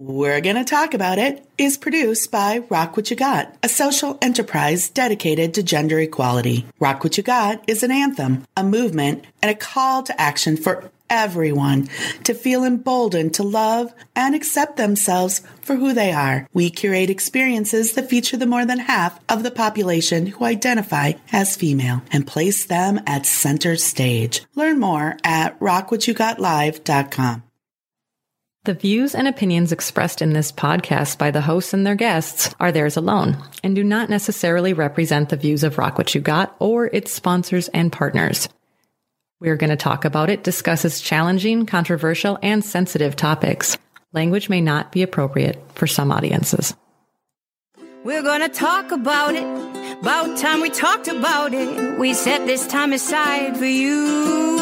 [0.00, 4.88] We're Gonna Talk About It is produced by Rock What You Got, a social enterprise
[4.88, 6.64] dedicated to gender equality.
[6.78, 10.90] Rock What You Got is an anthem, a movement, and a call to action for
[11.10, 11.86] everyone
[12.24, 16.48] to feel emboldened to love and accept themselves for who they are.
[16.54, 21.56] We curate experiences that feature the more than half of the population who identify as
[21.56, 24.46] female and place them at center stage.
[24.54, 27.42] Learn more at rockwhatyougotlive.com.
[28.64, 32.70] The views and opinions expressed in this podcast by the hosts and their guests are
[32.70, 36.86] theirs alone and do not necessarily represent the views of Rock What You Got or
[36.86, 38.50] its sponsors and partners.
[39.40, 43.78] We're going to talk about it, discusses challenging, controversial, and sensitive topics.
[44.12, 46.74] Language may not be appropriate for some audiences.
[48.02, 49.44] We're gonna talk about it.
[50.00, 51.98] About time we talked about it.
[51.98, 54.59] We set this time aside for you.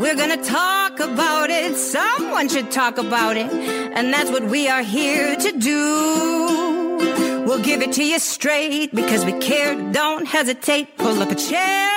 [0.00, 1.76] We're gonna talk about it.
[1.76, 3.52] Someone should talk about it.
[3.52, 7.44] And that's what we are here to do.
[7.46, 9.74] We'll give it to you straight because we care.
[9.92, 10.96] Don't hesitate.
[10.96, 11.90] Pull up a chair.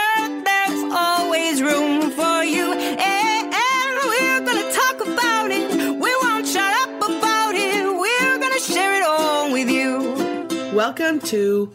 [0.44, 2.74] There's always room for you.
[2.74, 5.72] And we're gonna talk about it.
[5.98, 7.86] We won't shut up about it.
[7.86, 10.74] We're gonna share it all with you.
[10.76, 11.72] Welcome to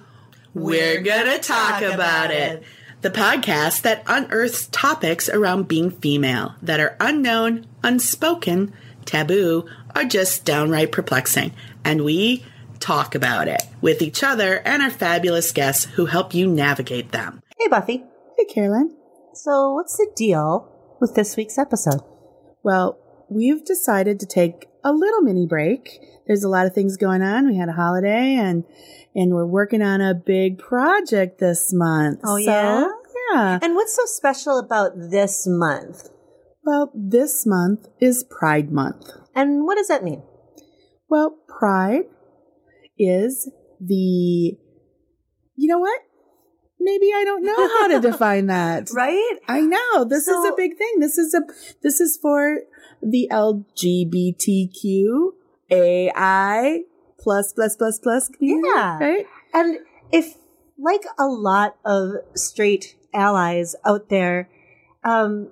[0.53, 2.65] We're Gonna Talk About It,
[3.01, 8.73] the podcast that unearths topics around being female that are unknown, unspoken,
[9.05, 11.53] taboo, or just downright perplexing.
[11.85, 12.45] And we
[12.81, 17.41] talk about it with each other and our fabulous guests who help you navigate them.
[17.59, 18.05] Hey, Buffy.
[18.37, 18.97] Hey, Carolyn.
[19.35, 20.69] So, what's the deal
[21.01, 22.01] with this week's episode?
[22.65, 22.99] Well,
[23.31, 26.01] we've decided to take a little mini break.
[26.27, 27.47] There's a lot of things going on.
[27.49, 28.65] We had a holiday and
[29.15, 32.21] and we're working on a big project this month.
[32.25, 32.89] Oh, So, yeah?
[33.33, 33.59] Yeah.
[33.63, 36.09] And what's so special about this month?
[36.65, 39.07] Well, this month is Pride Month.
[39.35, 40.23] And what does that mean?
[41.09, 42.05] Well, Pride
[42.99, 43.51] is
[43.81, 44.57] the
[45.57, 46.01] You know what?
[46.81, 48.91] Maybe I don't know how to define that.
[48.95, 49.37] Right?
[49.49, 50.05] I know.
[50.05, 51.01] This is a big thing.
[51.01, 51.41] This is a
[51.83, 52.59] this is for
[53.03, 55.33] the LGBTQ
[55.71, 56.81] AI
[57.19, 58.69] plus plus plus plus community.
[58.75, 58.99] Yeah.
[58.99, 59.27] Right?
[59.53, 59.79] And
[60.13, 60.37] if,
[60.79, 64.49] like a lot of straight allies out there,
[65.05, 65.49] um,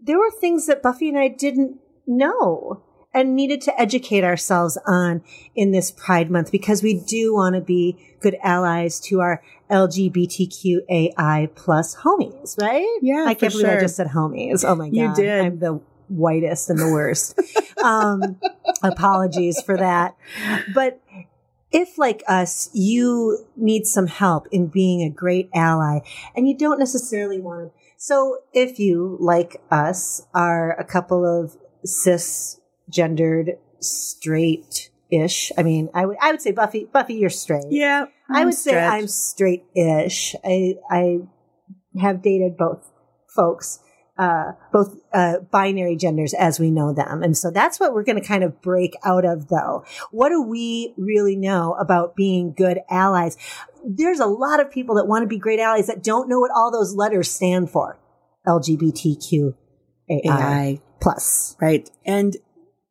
[0.00, 5.22] there were things that Buffy and I didn't know and needed to educate ourselves on
[5.54, 11.54] in this Pride Month because we do want to be good allies to our LGBTQAI
[11.54, 12.86] plus homies, right?
[13.02, 14.64] Yeah, I can't believe I just said homies.
[14.66, 15.44] Oh my god, You did.
[15.44, 17.38] I'm the whitest and the worst.
[17.84, 18.38] um,
[18.82, 20.16] apologies for that,
[20.74, 21.00] but
[21.72, 26.00] if like us you need some help in being a great ally
[26.34, 31.56] and you don't necessarily want to so if you like us are a couple of
[31.86, 38.06] cisgendered straight ish i mean i would i would say buffy buffy you're straight Yeah.
[38.28, 41.18] i I'm would say i'm straight ish i i
[42.00, 42.90] have dated both
[43.28, 43.80] folks
[44.20, 47.22] uh, both uh, binary genders as we know them.
[47.22, 49.82] And so that's what we're going to kind of break out of, though.
[50.10, 53.38] What do we really know about being good allies?
[53.82, 56.50] There's a lot of people that want to be great allies that don't know what
[56.54, 57.98] all those letters stand for.
[58.46, 59.54] LGBTQAI
[60.10, 60.80] AI.
[61.00, 61.56] plus.
[61.58, 61.88] Right.
[62.04, 62.36] And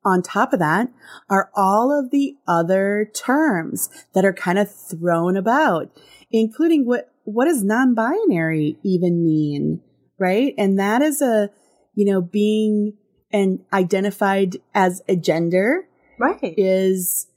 [0.04, 0.90] on top of that
[1.30, 5.92] are all of the other terms that are kind of thrown about,
[6.32, 9.82] including what, what does non-binary even mean?
[10.20, 10.54] Right.
[10.58, 11.50] And that is a,
[11.96, 12.94] you know, being
[13.32, 15.88] and identified as a gender
[16.20, 16.54] Right.
[16.58, 17.28] is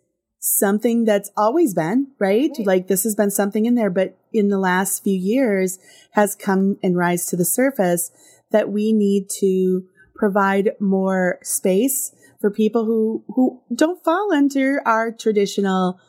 [0.41, 2.51] something that's always been, right?
[2.59, 2.67] Right.
[2.67, 5.79] Like this has been something in there, but in the last few years
[6.13, 8.11] has come and rise to the surface
[8.51, 9.85] that we need to
[10.17, 16.01] provide more space for people who, who don't fall into our traditional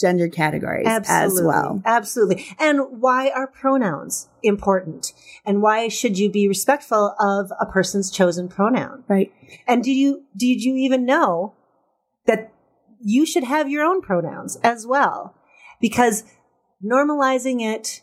[0.00, 1.82] gender categories as well.
[1.84, 2.46] Absolutely.
[2.58, 5.12] And why are pronouns important?
[5.44, 9.04] And why should you be respectful of a person's chosen pronoun?
[9.08, 9.32] Right.
[9.66, 11.54] And did you did you even know
[12.26, 12.52] that
[13.00, 15.34] you should have your own pronouns as well?
[15.80, 16.24] Because
[16.84, 18.02] normalizing it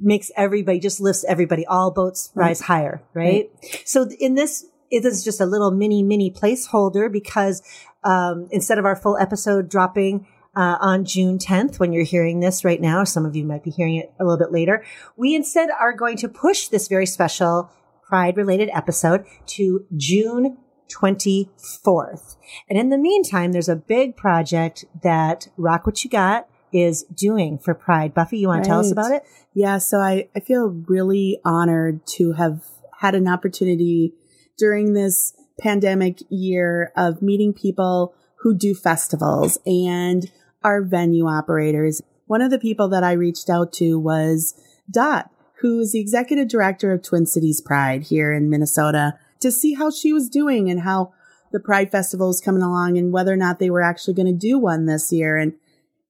[0.00, 1.66] makes everybody just lifts everybody.
[1.66, 3.50] All boats rise higher, right?
[3.84, 7.62] So in this, it is just a little mini mini placeholder because
[8.04, 12.64] um, instead of our full episode dropping uh, on June 10th, when you're hearing this
[12.64, 14.84] right now, some of you might be hearing it a little bit later.
[15.16, 17.70] We instead are going to push this very special
[18.06, 20.58] Pride related episode to June
[20.90, 22.36] 24th.
[22.68, 27.58] And in the meantime, there's a big project that Rock What You Got is doing
[27.58, 28.12] for Pride.
[28.12, 29.22] Buffy, you want to tell us about it?
[29.54, 32.64] Yeah, so I, I feel really honored to have
[32.98, 34.12] had an opportunity
[34.58, 40.30] during this pandemic year of meeting people who do festivals and
[40.64, 42.02] our venue operators.
[42.26, 44.54] One of the people that I reached out to was
[44.90, 45.30] Dot,
[45.60, 49.90] who is the executive director of Twin Cities Pride here in Minnesota to see how
[49.90, 51.12] she was doing and how
[51.52, 54.32] the Pride Festival is coming along and whether or not they were actually going to
[54.32, 55.36] do one this year.
[55.36, 55.54] And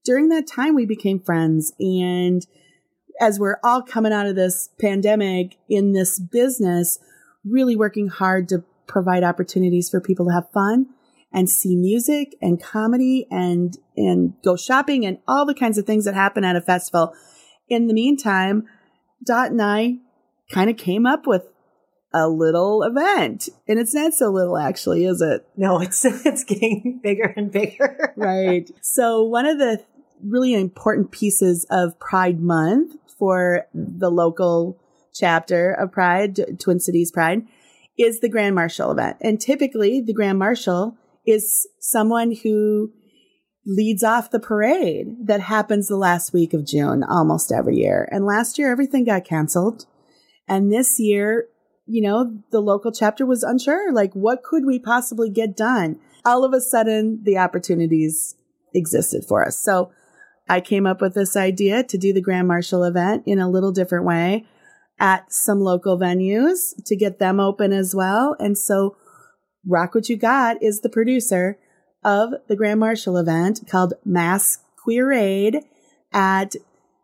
[0.05, 1.73] during that time, we became friends.
[1.79, 2.45] And
[3.19, 6.99] as we're all coming out of this pandemic in this business,
[7.45, 10.87] really working hard to provide opportunities for people to have fun
[11.33, 16.05] and see music and comedy and, and go shopping and all the kinds of things
[16.05, 17.13] that happen at a festival.
[17.67, 18.67] In the meantime,
[19.25, 19.97] Dot and I
[20.51, 21.43] kind of came up with
[22.13, 23.49] a little event.
[23.67, 25.47] And it's not so little actually, is it?
[25.57, 28.13] No, it's it's getting bigger and bigger.
[28.15, 28.69] right.
[28.81, 29.83] So one of the
[30.23, 34.79] really important pieces of Pride Month for the local
[35.13, 37.47] chapter of Pride, Twin Cities Pride,
[37.97, 39.17] is the Grand Marshal event.
[39.21, 42.91] And typically the Grand Marshal is someone who
[43.65, 48.07] leads off the parade that happens the last week of June almost every year.
[48.11, 49.85] And last year everything got canceled.
[50.47, 51.47] And this year
[51.85, 55.99] you know, the local chapter was unsure, like, what could we possibly get done?
[56.25, 58.35] All of a sudden, the opportunities
[58.73, 59.59] existed for us.
[59.59, 59.91] So
[60.47, 63.71] I came up with this idea to do the Grand Marshal event in a little
[63.71, 64.45] different way
[64.99, 68.35] at some local venues to get them open as well.
[68.39, 68.95] And so
[69.65, 71.57] Rock What You Got is the producer
[72.03, 75.61] of the Grand Marshal event called Mass Queerade
[76.11, 76.55] at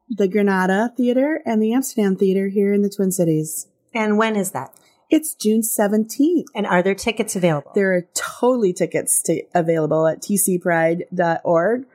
[0.09, 3.67] the Granada Theater and the Amsterdam Theater here in the Twin Cities.
[3.93, 4.73] And when is that?
[5.09, 6.45] It's June 17th.
[6.53, 7.71] And are there tickets available?
[7.73, 11.85] There are totally tickets to, available at tcpride.org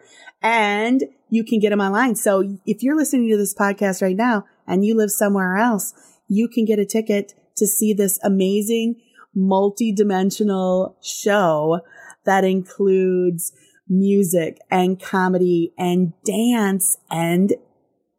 [0.43, 2.17] and you can get them online.
[2.17, 5.95] So if you're listening to this podcast right now and you live somewhere else,
[6.29, 9.01] you can get a ticket to see this amazing
[9.35, 11.81] multi-dimensional show
[12.25, 13.53] that includes
[13.89, 17.53] music and comedy and dance and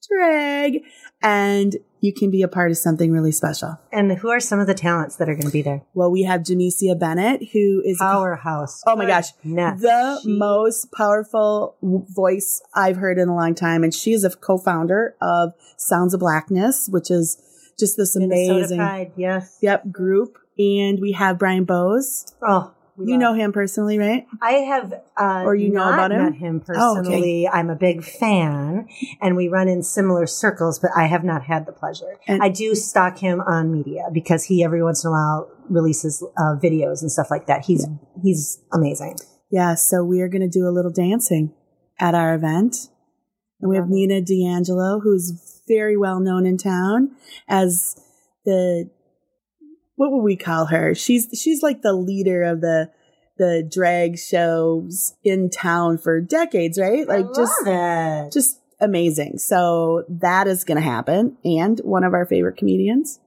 [0.08, 0.82] drag
[1.22, 3.80] and you can be a part of something really special.
[3.92, 5.82] And who are some of the talents that are going to be there?
[5.96, 8.84] Well, we have Jamecia Bennett, who is powerhouse.
[8.86, 10.38] Oh my gosh, the she...
[10.38, 15.54] most powerful voice I've heard in a long time, and she is a co-founder of
[15.78, 17.42] Sounds of Blackness, which is
[17.80, 20.38] just this Minnesota amazing, Pride, yes, yep, group.
[20.58, 22.34] And we have Brian Bose.
[22.42, 24.26] Oh, you know him personally, right?
[24.42, 26.24] I have, uh, or you know about him?
[26.24, 27.46] Met him personally.
[27.46, 27.58] Oh, okay.
[27.60, 28.88] I'm a big fan,
[29.22, 32.18] and we run in similar circles, but I have not had the pleasure.
[32.28, 36.24] And I do stalk him on media because he every once in a while releases
[36.38, 37.66] uh, videos and stuff like that.
[37.66, 38.22] He's yeah.
[38.24, 39.18] he's amazing.
[39.52, 41.54] Yeah, so we are going to do a little dancing
[42.00, 42.90] at our event,
[43.60, 47.12] and we have Nina DiAngelo, who's very well known in town
[47.48, 47.96] as
[48.46, 48.90] the
[49.96, 50.94] what would we call her?
[50.96, 52.92] She's she's like the leader of the
[53.38, 57.08] the drag shows in town for decades, right?
[57.08, 58.32] Like just it.
[58.32, 59.38] just amazing.
[59.38, 61.38] So that is going to happen.
[61.44, 63.20] And one of our favorite comedians,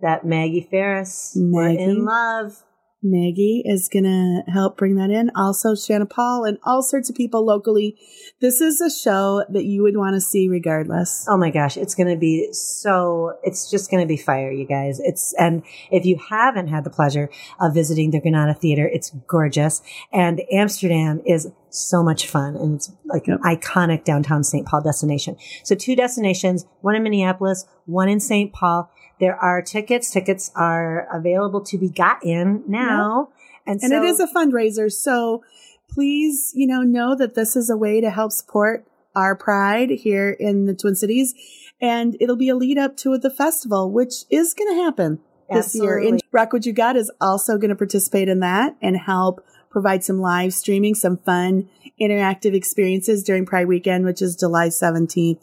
[0.00, 1.76] that Maggie Faris, Maggie.
[1.78, 2.62] We're in love.
[3.02, 5.30] Maggie is going to help bring that in.
[5.36, 7.96] Also, Shanna Paul and all sorts of people locally.
[8.40, 11.24] This is a show that you would want to see regardless.
[11.28, 11.76] Oh my gosh.
[11.76, 14.98] It's going to be so, it's just going to be fire, you guys.
[15.00, 15.62] It's, and
[15.92, 17.30] if you haven't had the pleasure
[17.60, 19.80] of visiting the Granada Theater, it's gorgeous.
[20.12, 24.66] And Amsterdam is so much fun and it's like an iconic downtown St.
[24.66, 25.36] Paul destination.
[25.64, 28.52] So two destinations, one in Minneapolis, one in St.
[28.52, 28.90] Paul.
[29.20, 30.10] There are tickets.
[30.10, 33.30] Tickets are available to be gotten now.
[33.66, 34.90] And, and so, it is a fundraiser.
[34.90, 35.42] So
[35.90, 40.30] please, you know, know that this is a way to help support our pride here
[40.30, 41.34] in the Twin Cities.
[41.80, 45.20] And it'll be a lead up to the festival, which is going to happen
[45.50, 46.02] this Absolutely.
[46.02, 46.12] year.
[46.12, 50.02] And Rock What You Got is also going to participate in that and help provide
[50.02, 51.68] some live streaming, some fun
[52.00, 55.40] interactive experiences during Pride Weekend, which is July 17th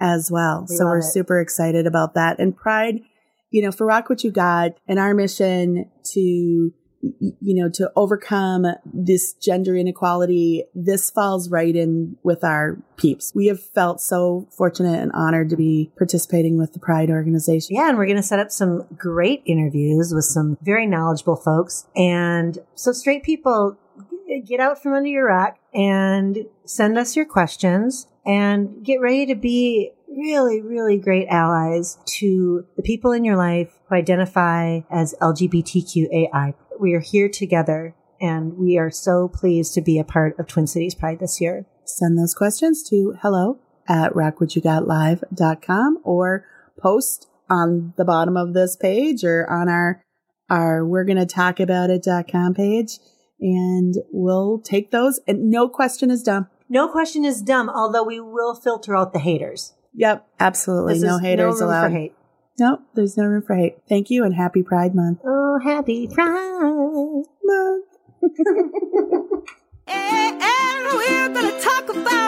[0.00, 0.66] as well.
[0.68, 1.04] We so we're it.
[1.04, 2.38] super excited about that.
[2.38, 3.00] And Pride,
[3.50, 6.72] you know, for Rock What You Got and our mission to
[7.20, 13.32] you know, to overcome this gender inequality, this falls right in with our peeps.
[13.34, 17.76] We have felt so fortunate and honored to be participating with the Pride organization.
[17.76, 21.86] Yeah, and we're going to set up some great interviews with some very knowledgeable folks.
[21.94, 23.76] And so straight people,
[24.46, 29.34] get out from under your rock and send us your questions and get ready to
[29.34, 36.54] be really, really great allies to the people in your life who identify as LGBTQAI.
[36.80, 40.66] We are here together and we are so pleased to be a part of Twin
[40.66, 41.66] Cities Pride this year.
[41.84, 46.46] Send those questions to hello at rockwhatyougotlive.com or
[46.80, 50.02] post on the bottom of this page or on our
[50.50, 52.98] our we're going to talk about it.com page
[53.40, 56.48] and we'll take those and no question is dumb.
[56.68, 59.74] No question is dumb, although we will filter out the haters.
[59.94, 60.98] Yep, absolutely.
[61.00, 61.82] No haters no room allowed.
[61.84, 62.14] For hate.
[62.58, 63.76] Nope, there's no room for hate.
[63.88, 65.20] Thank you and happy Pride Month.
[65.24, 67.24] Oh, happy Pride.
[67.42, 67.86] Month.
[69.86, 72.24] And we're gonna talk about